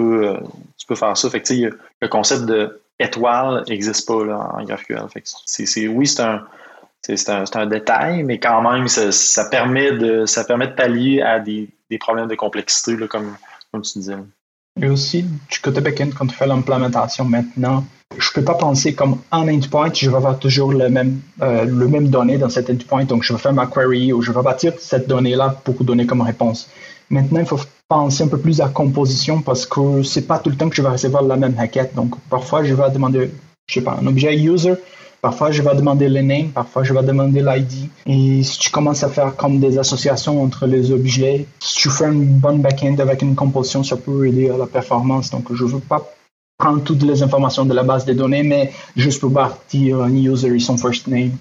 [0.00, 0.38] euh,
[0.76, 1.30] tu, peux, faire ça.
[1.30, 5.08] Fait que, le concept de étoile n'existe pas là, en GraphQL.
[5.12, 6.44] Fait que oui, c'est un,
[7.08, 11.68] un, un, détail, mais quand même, ça, permet, de, ça permet de pallier à des,
[11.90, 13.36] des problèmes de complexité, comme,
[13.72, 14.16] comme tu disais.
[14.80, 17.84] Et aussi, du côté backend, quand tu fais l'implémentation maintenant,
[18.16, 21.88] je peux pas penser comme un endpoint, je vais avoir toujours le même, euh, le
[21.88, 23.04] même données dans cet endpoint.
[23.04, 26.22] Donc, je vais faire ma query ou je vais bâtir cette donnée-là pour donner comme
[26.22, 26.70] réponse.
[27.10, 30.56] Maintenant, il faut penser un peu plus à composition parce que c'est pas tout le
[30.56, 31.94] temps que je vais recevoir la même requête.
[31.94, 33.30] Donc, parfois, je vais demander,
[33.66, 34.74] je sais pas, un objet user
[35.20, 37.90] Parfois, je vais demander le name, parfois, je vais demander l'ID.
[38.06, 42.06] Et si tu commences à faire comme des associations entre les objets, si tu fais
[42.06, 45.30] une bonne back-end avec une composition, ça peut aider à la performance.
[45.30, 46.08] Donc, je ne veux pas
[46.56, 50.54] prendre toutes les informations de la base des données, mais juste pour partir un user
[50.54, 51.32] et son first name.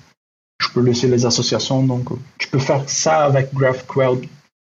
[0.60, 1.84] Je peux laisser les associations.
[1.84, 2.10] Donc,
[2.40, 4.22] tu peux faire ça avec GraphQL.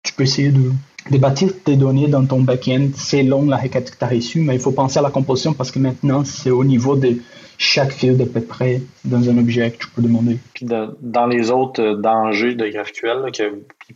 [0.03, 4.05] Tu peux essayer de, bâtir tes données dans ton back-end selon la requête que tu
[4.05, 6.97] as reçue, mais il faut penser à la composition parce que maintenant, c'est au niveau
[6.97, 7.17] de
[7.59, 10.38] chaque field à peu près dans un objet que tu peux demander.
[10.55, 13.31] Puis dans les autres dangers de GraphQL,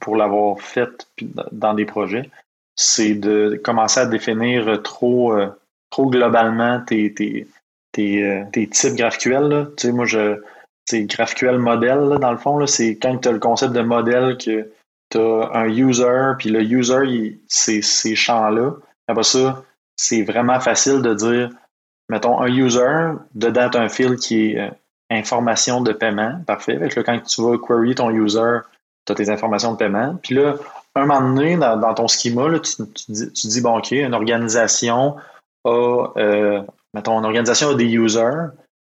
[0.01, 1.09] pour l'avoir fait
[1.53, 2.29] dans des projets,
[2.75, 5.49] c'est de commencer à définir trop, euh,
[5.91, 7.47] trop globalement tes, tes,
[7.99, 9.71] euh, tes types GraphQL.
[9.77, 10.41] Tu sais, moi, je,
[10.87, 12.67] c'est GraphQL modèle, dans le fond.
[12.67, 14.69] C'est quand tu as le concept de modèle que
[15.11, 18.73] tu as un user, puis le user, c'est ces champs-là.
[19.07, 19.63] Après ça,
[19.97, 21.51] c'est vraiment facile de dire,
[22.13, 24.71] mettons, un user, dedans, tu un field qui est euh,
[25.11, 26.43] information de paiement.
[26.47, 26.79] Parfait.
[26.79, 28.59] Fait là, quand tu vas query ton user,
[29.07, 30.19] tu as tes informations de paiement.
[30.23, 30.57] Puis là,
[30.95, 35.17] un moment donné, dans, ton schema, là, tu, dis, bon, OK, une organisation
[35.65, 38.51] a, euh, mettons, une organisation a des users.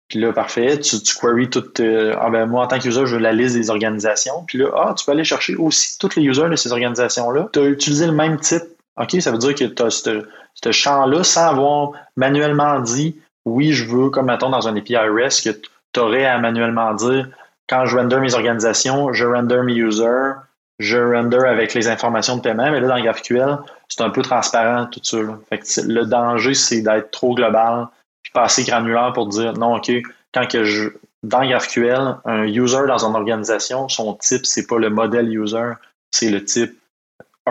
[0.07, 1.81] Puis là, parfait, tu, queries toute.
[1.81, 4.43] Euh, ah ben moi, en tant qu'user, je veux la liste des organisations.
[4.47, 7.49] Puis là, ah, tu peux aller chercher aussi tous les users de ces organisations-là.
[7.51, 8.63] Tu as utilisé le même type.
[8.99, 13.85] OK, ça veut dire que tu as ce champ-là sans avoir manuellement dit oui, je
[13.85, 15.61] veux, comme mettons dans un API REST, que
[15.93, 17.27] tu aurais à manuellement dire
[17.67, 20.33] quand je render mes organisations, je render mes users,
[20.79, 23.57] je render avec les informations de paiement, mais là, dans GraphQL,
[23.87, 25.17] c'est un peu transparent tout ça.
[25.17, 27.87] Le danger, c'est d'être trop global,
[28.23, 29.91] puis pas assez granulaire pour dire non, OK,
[30.33, 30.89] quand que je
[31.21, 35.73] dans GraphQL, un user dans une organisation, son type, c'est pas le modèle user,
[36.11, 36.79] c'est le type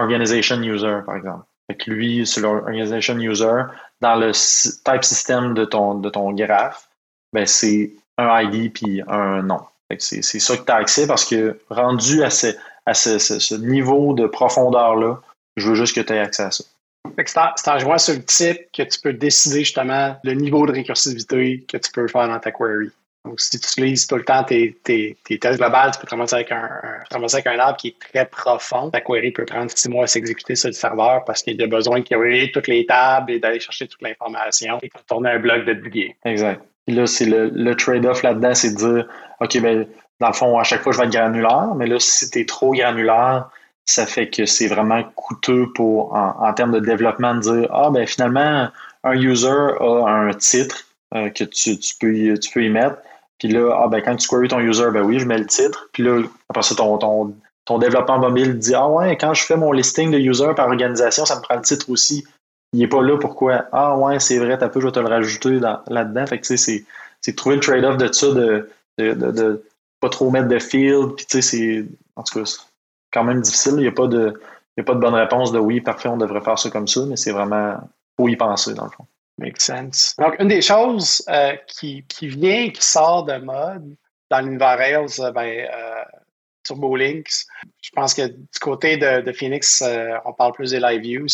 [0.01, 1.45] organization user, par exemple.
[1.71, 3.63] Fait que lui, c'est l'organization user.
[4.01, 6.89] Dans le type system de ton, de ton graphe,
[7.33, 9.61] ben c'est un ID puis un nom.
[9.99, 12.49] C'est ça que tu as accès parce que rendu à, ce,
[12.85, 15.21] à ce, niveau de profondeur-là,
[15.57, 16.65] je veux juste que tu aies accès à ça.
[17.57, 21.65] C'est en jouant sur le type que tu peux décider justement le niveau de récursivité
[21.67, 22.91] que tu peux faire dans ta query.
[23.29, 26.51] Donc, si tu utilises tout le temps tes, tes, tests globales, tu peux te avec
[26.51, 26.71] un,
[27.11, 28.89] avec un arbre qui est très profond.
[28.91, 31.99] Ta query peut prendre six mois à s'exécuter sur le serveur parce qu'il a besoin
[32.01, 35.67] de query toutes les tables et d'aller chercher toute l'information et de tourner un bloc
[35.67, 36.17] de bugger.
[36.25, 36.63] Exact.
[36.87, 39.09] Puis là, c'est le, trade-off là-dedans, c'est de dire,
[39.41, 39.87] OK, ben,
[40.21, 42.47] dans le fond, à chaque fois, je vais être granulaire, mais là, si tu es
[42.47, 43.51] trop granulaire,
[43.85, 48.07] ça fait que c'est vraiment coûteux pour, en, termes de développement, de dire, ah, ben,
[48.07, 48.69] finalement,
[49.05, 49.49] un user
[49.81, 52.97] a un titre euh, que tu, peux y, tu peux y mettre.
[53.39, 55.89] Puis là, ah, ben, quand tu queries ton user, ben oui, je mets le titre.
[55.93, 59.57] Puis là, après ça, ton, ton, ton développement mobile dit, ah ouais, quand je fais
[59.57, 62.25] mon listing de user par organisation, ça me prend le titre aussi
[62.73, 63.67] il n'est pas là pourquoi?
[63.73, 66.27] Ah ouais, c'est vrai, t'as peu, je vais te le rajouter là-dedans.
[66.27, 66.85] Fait que tu sais,
[67.21, 69.65] c'est trouver le trade-off de ça, de, de, de,
[70.01, 71.15] pas trop mettre de field.
[71.17, 71.87] Puis tu sais, c'est.
[72.17, 72.59] En tout cas, c'est
[73.13, 73.75] quand même difficile.
[73.77, 74.41] Il n'y a pas de.
[74.77, 77.05] Il a pas de bonne réponse de oui, parfait, on devrait faire ça comme ça,
[77.07, 77.81] mais c'est vraiment
[78.17, 79.07] faut y penser dans le fond.
[79.39, 80.15] Make sense.
[80.19, 83.97] Donc, une des choses euh, qui, qui vient, qui sort de mode
[84.31, 86.05] dans l'univers Rails, euh, ben, euh,
[86.69, 87.47] TurboLinks.
[87.83, 91.27] Je pense que du côté de, Phoenix, euh, on parle plus des live views,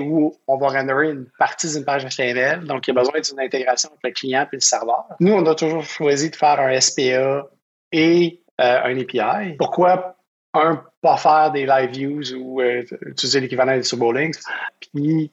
[0.00, 2.64] où on va renderer une partie d'une page HTML.
[2.64, 5.04] Donc, il y a besoin d'une intégration entre le client et le serveur.
[5.20, 7.46] Nous, on a toujours choisi de faire un SPA
[7.92, 9.56] et euh, un API.
[9.58, 10.16] Pourquoi,
[10.54, 14.38] un, pas faire des live views ou euh, utiliser l'équivalent des TurboLinks?
[14.80, 15.30] Puis,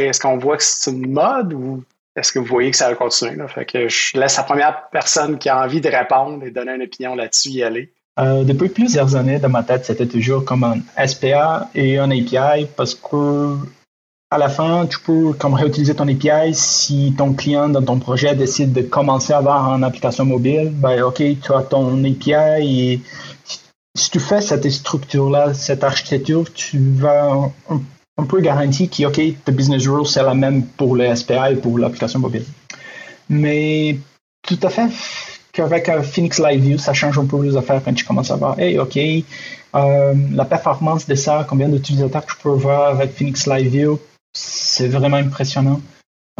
[0.00, 1.82] est-ce qu'on voit que c'est une mode ou
[2.16, 3.36] est-ce que vous voyez que ça va continuer?
[3.48, 6.82] Fait que je laisse la première personne qui a envie de répondre et donner une
[6.82, 7.92] opinion là-dessus y aller.
[8.20, 12.66] Euh, depuis plusieurs années, dans ma tête, c'était toujours comme un SPA et un API
[12.76, 13.56] parce que
[14.30, 18.34] à la fin, tu peux comme réutiliser ton API si ton client dans ton projet
[18.34, 20.70] décide de commencer à avoir une application mobile.
[20.72, 23.00] Ben, OK, tu as ton API et
[23.96, 27.50] si tu fais cette structure-là, cette architecture, tu vas
[28.16, 31.56] un, peu garantir que, OK, the business rule, c'est la même pour le SPA et
[31.56, 32.44] pour l'application mobile.
[33.28, 33.98] Mais
[34.46, 34.90] tout à fait
[35.52, 38.58] qu'avec Phoenix Live View, ça change un peu les affaires quand tu commences à voir,
[38.58, 43.68] hey, OK, euh, la performance de ça, combien d'utilisateurs tu peux voir avec Phoenix Live
[43.68, 44.00] View,
[44.32, 45.80] c'est vraiment impressionnant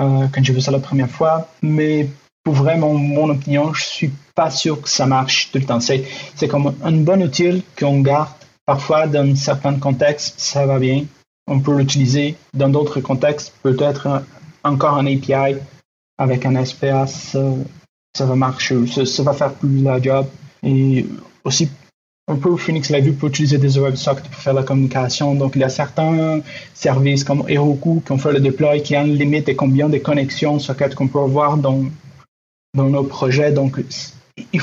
[0.01, 1.49] euh, quand j'ai vu ça la première fois.
[1.63, 2.09] Mais
[2.45, 5.81] pour vraiment mon opinion, je suis pas sûr que ça marche tout le temps.
[5.81, 8.29] C'est comme un bon outil qu'on garde.
[8.67, 11.05] Parfois, dans certains contextes, ça va bien.
[11.47, 12.37] On peut l'utiliser.
[12.55, 14.23] Dans d'autres contextes, peut-être
[14.63, 15.57] encore un API
[16.19, 17.37] avec un SPS
[18.17, 20.27] ça va marcher, ça, va faire plus la job.
[20.63, 21.05] Et
[21.43, 21.69] aussi,
[22.29, 25.35] un peu Phoenix l'a vu pour utiliser des WebSockets pour faire la communication.
[25.35, 26.41] Donc, il y a certains
[26.73, 29.99] services comme Heroku qui ont fait le deploy qui ont une limite de combien de
[29.99, 31.85] connexions sockets qu'on peut avoir dans,
[32.75, 33.51] dans nos projets.
[33.51, 33.83] Donc,
[34.53, 34.61] il,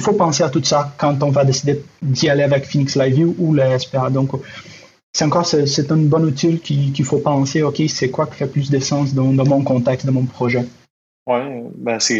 [0.00, 3.36] faut penser à tout ça quand on va décider d'y aller avec Phoenix Live View
[3.38, 4.08] ou le SPA.
[4.08, 4.30] Donc,
[5.14, 8.70] c'est encore c'est un bon outil qu'il faut penser, OK, c'est quoi qui fait plus
[8.70, 10.66] de sens dans, dans mon contexte, dans mon projet?
[11.26, 11.40] Oui,
[11.76, 12.18] ben c'est,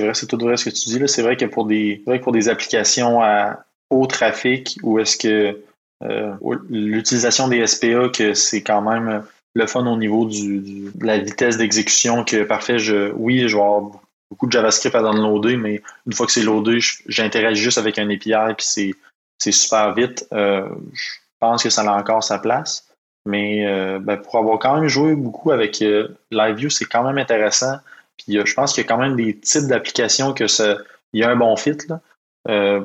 [0.00, 0.98] vrai, c'est tout vrai ce que tu dis.
[1.06, 5.60] C'est vrai que pour des, pour des applications à haut trafic, ou est-ce que
[6.02, 6.34] euh,
[6.68, 9.22] l'utilisation des SPA, que c'est quand même
[9.54, 13.62] le fun au niveau du, de la vitesse d'exécution, que parfait, je, oui, je vais
[13.62, 14.00] avoir
[14.30, 18.08] beaucoup de JavaScript à downloader, mais une fois que c'est loadé, j'interagis juste avec un
[18.08, 18.94] API, puis
[19.38, 20.26] c'est, super vite.
[20.32, 22.90] Euh, je pense que ça a encore sa place.
[23.26, 27.18] Mais euh, ben, pour avoir quand même joué beaucoup avec euh, LiveView, c'est quand même
[27.18, 27.76] intéressant.
[28.16, 30.78] Puis je pense qu'il y a quand même des types d'applications que ça,
[31.12, 31.76] il y a un bon fit.
[31.88, 32.80] Là.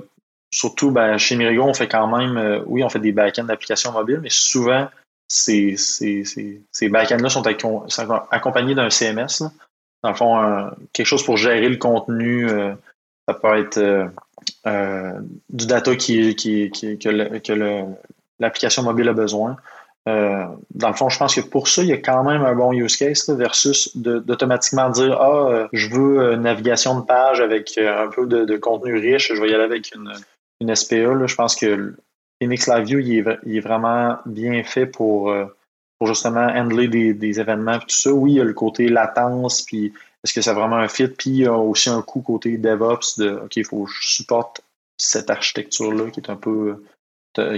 [0.52, 4.20] surtout ben, chez Mirigo, on fait quand même, oui, on fait des backends d'applications mobiles,
[4.22, 4.90] mais souvent,
[5.28, 7.44] ces, ces, ces, ces backends-là sont,
[8.32, 9.44] accompagnés d'un CMS.
[10.04, 12.48] Dans le fond, quelque chose pour gérer le contenu.
[13.28, 14.10] ça peut être
[15.50, 17.96] du data qui, qui, qui que
[18.40, 19.58] l'application mobile a besoin.
[20.08, 20.46] Euh,
[20.76, 22.72] dans le fond, je pense que pour ça, il y a quand même un bon
[22.74, 28.06] use case versus d'automatiquement dire Ah, euh, je veux une navigation de page avec euh,
[28.06, 30.14] un peu de, contenu riche, je vais y aller avec une,
[30.62, 31.26] une SPA.
[31.26, 31.96] Je pense que
[32.40, 35.34] Phoenix Live View, il est, vraiment bien fait pour,
[35.98, 38.12] pour justement handler des, événements et tout ça.
[38.12, 39.92] Oui, il y a le côté latence, puis
[40.24, 43.18] est-ce que c'est vraiment un fit, puis il y a aussi un coup côté DevOps
[43.18, 44.62] de OK, il faut que je supporte
[44.98, 46.78] cette architecture-là qui est un peu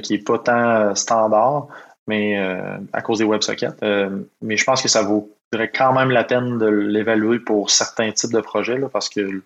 [0.02, 1.68] qui est pas tant standard,
[2.08, 3.84] mais euh, à cause des WebSockets.
[3.84, 8.12] Euh, mais je pense que ça vaudrait quand même la peine de l'évaluer pour certains
[8.12, 9.42] types de projets, là, parce que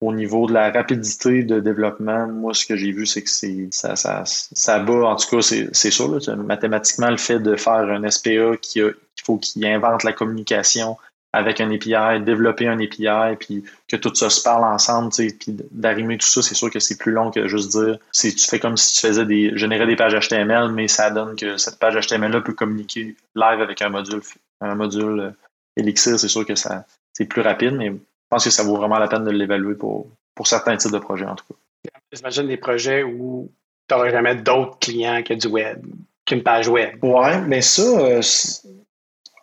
[0.00, 3.30] au niveau de la rapidité de développement, moi, ce que j'ai vu, c'est que
[3.70, 6.08] ça, ça, ça bat, en tout cas, c'est sûr.
[6.08, 10.98] Là, mathématiquement, le fait de faire un SPA qui il faut qu'il invente la communication
[11.34, 16.16] avec un API, développer un API, puis que tout ça se parle ensemble, puis d'arrimer
[16.16, 18.94] tout ça, c'est sûr que c'est plus long que juste dire, tu fais comme si
[18.94, 22.52] tu faisais des, générer des pages HTML, mais ça donne que cette page HTML-là peut
[22.52, 24.20] communiquer live avec un module,
[24.60, 25.30] un module euh,
[25.76, 27.96] Elixir, c'est sûr que ça, c'est plus rapide, mais je
[28.30, 31.26] pense que ça vaut vraiment la peine de l'évaluer pour, pour certains types de projets,
[31.26, 31.90] en tout cas.
[32.12, 33.50] J'imagine des projets où
[33.88, 35.84] tu n'aurais jamais d'autres clients que du web,
[36.24, 37.02] qu'une page web.
[37.02, 38.22] Ouais, mais ça, euh,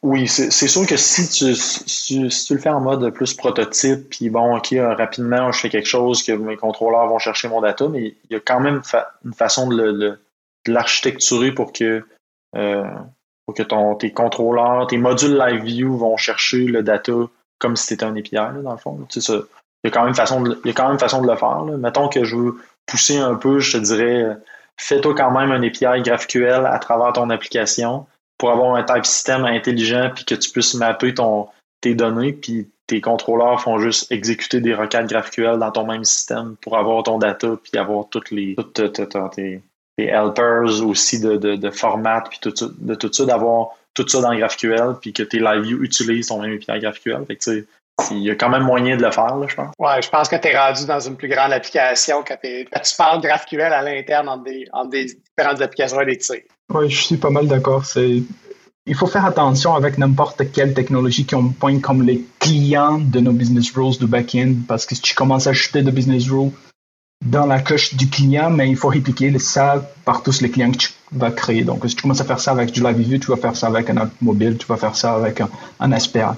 [0.03, 4.31] oui, c'est sûr que si tu, si, tu le fais en mode plus prototype, puis
[4.31, 7.87] bon, OK, euh, rapidement, je fais quelque chose que mes contrôleurs vont chercher mon data,
[7.87, 8.81] mais il y a quand même
[9.23, 10.19] une façon de
[10.65, 12.03] l'architecturer pour que,
[12.55, 12.83] euh,
[13.45, 17.13] pour que ton, tes contrôleurs, tes modules Live View vont chercher le data
[17.59, 19.05] comme si c'était un API, dans le fond.
[19.07, 21.21] Tu sais, il y a quand même façon de, il y a quand même façon
[21.21, 21.63] de le faire.
[21.63, 21.77] Là.
[21.77, 22.55] Mettons que je veux
[22.87, 24.35] pousser un peu, je te dirais,
[24.77, 28.07] fais-toi quand même un API GraphQL à travers ton application
[28.41, 31.47] pour avoir un type système intelligent puis que tu puisses mapper ton,
[31.79, 36.55] tes données, puis tes contrôleurs font juste exécuter des requêtes GraphQL dans ton même système
[36.59, 38.81] pour avoir ton data puis avoir toutes les toutes,
[39.35, 39.61] tes,
[39.95, 44.95] helpers aussi de, de, format puis tout de tout ça, d'avoir tout ça dans GraphQL
[44.99, 47.23] puis que tes LiveView utilisent ton même API GraphQL.
[47.27, 47.67] Fait que,
[48.11, 49.73] il y a quand même moyen de le faire, là, je pense.
[49.77, 53.21] Ouais, je pense que tu es rendu dans une plus grande application quand, tu parles
[53.21, 56.41] GraphQL à l'interne entre des, des différentes applications et des tirs.
[56.73, 57.85] Oui, je suis pas mal d'accord.
[57.85, 58.23] C'est
[58.87, 63.19] il faut faire attention avec n'importe quelle technologie qui on pointe comme les clients de
[63.19, 66.51] nos business rules de back-end, parce que si tu commences à acheter de business rules
[67.23, 70.77] dans la coche du client, mais il faut répliquer ça par tous les clients que
[70.77, 71.63] tu vas créer.
[71.63, 73.67] Donc, si tu commences à faire ça avec du live view, tu vas faire ça
[73.67, 76.35] avec un app mobile, tu vas faire ça avec un, un SPA.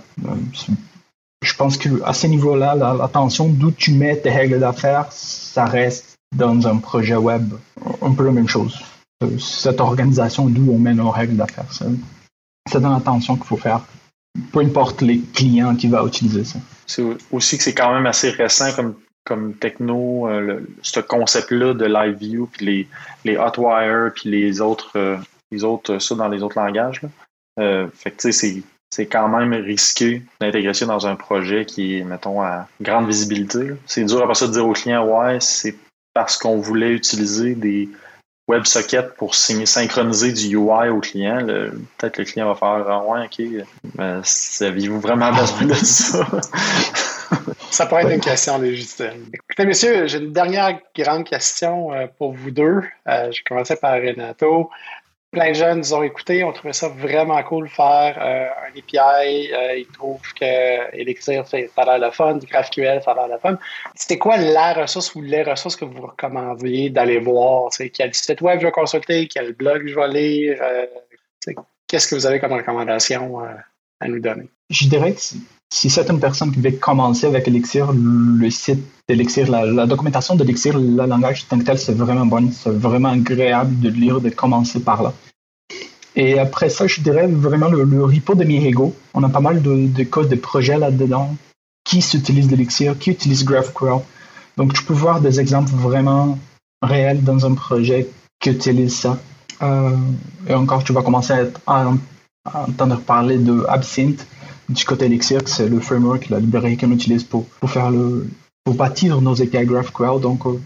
[1.44, 6.68] Je pense qu'à ce niveau-là, l'attention d'où tu mets tes règles d'affaires, ça reste dans
[6.68, 7.54] un projet web
[8.02, 8.80] un peu la même chose.
[9.24, 11.72] Euh, cette organisation d'où on met nos règles d'affaires.
[11.72, 13.82] C'est dans l'attention qu'il faut faire,
[14.52, 16.60] peu importe les clients qui vont utiliser ça.
[16.88, 21.86] C'est aussi que c'est quand même assez récent comme, comme techno, euh, ce concept-là de
[21.86, 22.88] live view, puis les,
[23.26, 25.18] les Hotwire, puis les autres, euh,
[25.52, 27.02] les autres, ça dans les autres langages.
[27.58, 28.64] fait que tu sais, c'est
[29.02, 33.72] quand même risqué d'intégrer ça dans un projet qui est, mettons, à grande visibilité.
[33.86, 35.76] C'est dur après ça de dire au client, ouais, c'est
[36.14, 37.90] parce qu'on voulait utiliser des
[38.48, 41.46] WebSocket pour synchroniser du UI au client,
[41.98, 43.66] peut-être le client va faire ah ouais, ok,
[43.98, 46.28] mais aviez-vous vraiment besoin de ça?
[47.72, 49.26] ça pourrait être une question légitime.
[49.34, 52.82] Écoutez, messieurs, j'ai une dernière grande question euh, pour vous deux.
[53.08, 54.70] Euh, je commençais par Renato
[55.34, 58.80] plein de jeunes nous ont écouté, ont trouvé ça vraiment cool de faire euh, un
[58.80, 59.52] API.
[59.52, 63.40] Euh, ils trouvent que Elixir, ça a l'air le fun, GraphQL, ça a l'air le
[63.40, 63.58] fun.
[63.96, 67.72] C'était quoi la ressource ou les ressources que vous recommandiez d'aller voir?
[67.94, 70.58] Quel site web je vais consulter, quel blog je vais lire?
[70.62, 70.86] Euh,
[71.88, 73.40] qu'est-ce que vous avez comme recommandation
[74.00, 74.48] à nous donner?
[74.70, 75.20] Je dirais que
[75.74, 80.78] si c'est une personne qui veut commencer avec Elixir, le site d'Elixir, la, documentation d'Elixir,
[80.78, 82.52] le langage tant que tel, c'est vraiment bon.
[82.52, 85.14] C'est vraiment agréable de lire, de commencer par là.
[86.16, 88.94] Et après ça, je dirais vraiment le, repo de Mirigo.
[89.16, 91.36] On a pas mal de, de codes, de projets là-dedans.
[91.84, 94.00] Qui s'utilise d'Elixir, qui utilise GraphQL.
[94.58, 96.38] Donc, tu peux voir des exemples vraiment
[96.84, 98.08] réels dans un projet
[98.40, 99.18] qui utilise ça.
[99.64, 99.90] Euh,
[100.48, 101.34] et encore, tu vas commencer
[101.66, 101.92] à,
[102.46, 104.28] entendre parler de Absinthe
[104.74, 108.28] du côté Elixir, c'est le framework, la librairie qu'on utilise pour, pour faire le,
[108.64, 110.20] pour bâtir nos API GraphQL.
[110.22, 110.60] Donc, euh,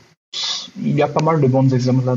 [0.81, 2.15] il y a pas mal de bons exemples là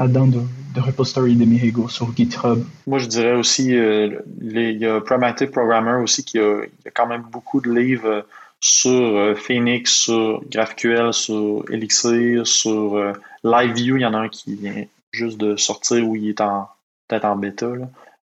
[0.00, 0.40] là-dedans de,
[0.74, 2.64] de repository de Mirigo sur GitHub?
[2.88, 6.88] Moi, je dirais aussi, euh, il y a Pragmatic Programmer aussi qui a, il y
[6.88, 8.22] a quand même beaucoup de livres euh,
[8.58, 13.12] sur Phoenix, sur GraphQL, sur Elixir, sur
[13.44, 13.98] LiveView.
[13.98, 16.66] Il y en a un qui vient juste de sortir où il est en
[17.06, 17.68] peut-être en bêta.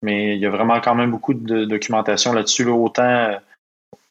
[0.05, 2.67] Mais il y a vraiment quand même beaucoup de documentation là-dessus.
[2.67, 3.39] Autant,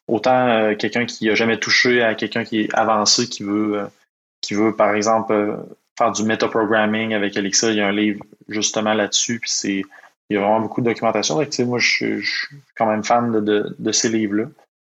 [0.08, 3.88] autant quelqu'un qui n'a jamais touché à quelqu'un qui est avancé, qui veut,
[4.40, 5.56] qui veut par exemple,
[5.96, 7.70] faire du metaprogramming avec Elixir.
[7.70, 9.38] Il y a un livre justement là-dessus.
[9.38, 9.82] Puis c'est,
[10.30, 11.36] il y a vraiment beaucoup de documentation.
[11.36, 14.46] Donc, moi, je, suis quand même fan de, de, ces livres-là.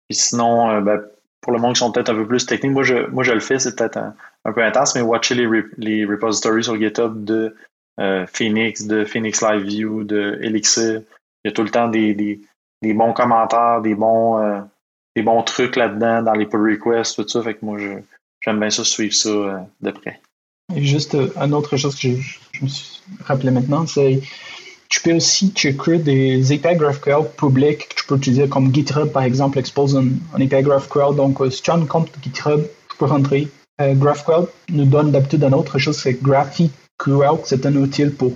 [0.07, 1.01] Puis sinon, euh, ben,
[1.41, 3.39] pour le monde qui sont peut-être un peu plus techniques, moi je, moi, je le
[3.39, 4.15] fais, c'est peut-être un,
[4.53, 5.47] peu intense, mais watcher les,
[5.77, 7.55] les repositories sur GitHub de
[7.99, 11.01] euh, Phoenix, de Phoenix Live View, de Elixir.
[11.43, 14.61] Il y a tout le temps des, des, bons commentaires, des bons, euh,
[15.15, 17.41] des bons trucs là-dedans dans les pull requests, tout ça.
[17.43, 17.77] Fait que moi,
[18.41, 20.21] j'aime bien ça, suivre ça de près.
[20.75, 24.21] Et juste euh, une autre chose que je, me suis rappelé maintenant, c'est
[24.89, 29.23] tu peux aussi checker des API GraphQL publics que tu peux utiliser comme GitHub, par
[29.23, 31.15] exemple, expose un, API GraphQL.
[31.15, 33.47] Donc, euh, si tu as un compte GitHub, tu peux rentrer.
[33.81, 36.13] Euh, GraphQL nous donne d'habitude une autre chose, c'est
[37.45, 38.33] C'est un outil pour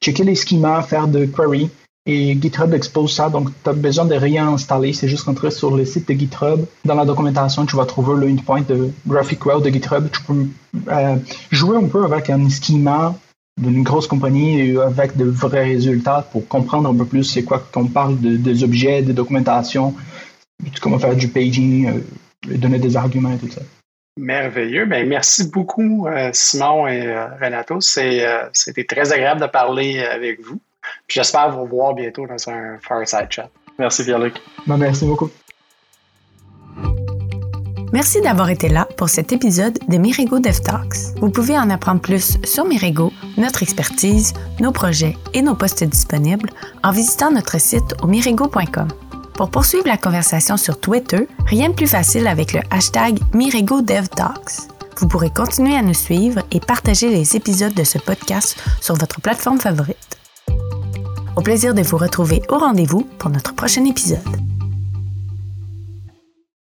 [0.00, 1.70] checker les schémas, faire de queries
[2.04, 5.76] et GitHub expose ça, donc tu as besoin de rien installer, c'est juste rentrer sur
[5.76, 6.64] le site de GitHub.
[6.84, 10.08] Dans la documentation, tu vas trouver le endpoint de GraphQL de GitHub.
[10.10, 10.46] Tu peux
[10.88, 11.16] euh,
[11.52, 13.14] jouer un peu avec un schema
[13.60, 17.86] d'une grosse compagnie avec de vrais résultats pour comprendre un peu plus c'est quoi qu'on
[17.86, 19.94] parle de, des objets, des documentations,
[20.80, 23.60] comment faire du paging, euh, donner des arguments et tout ça.
[24.16, 24.86] Merveilleux.
[24.86, 27.80] Ben, merci beaucoup, euh, Simon et Renato.
[27.80, 30.60] C'était très agréable de parler avec vous
[31.08, 33.50] j'espère vous voir bientôt dans un Fireside Chat.
[33.78, 34.34] Merci Pierre-Luc.
[34.66, 35.30] Ben, merci beaucoup.
[37.92, 41.18] Merci d'avoir été là pour cet épisode de Mirigo Dev Talks.
[41.20, 46.48] Vous pouvez en apprendre plus sur Mirigo, notre expertise, nos projets et nos postes disponibles
[46.82, 48.88] en visitant notre site au mirigo.com.
[49.42, 54.68] Pour poursuivre la conversation sur Twitter, rien de plus facile avec le hashtag MirigoDevTalks.
[54.98, 59.20] Vous pourrez continuer à nous suivre et partager les épisodes de ce podcast sur votre
[59.20, 60.16] plateforme favorite.
[61.34, 64.51] Au plaisir de vous retrouver au rendez-vous pour notre prochain épisode.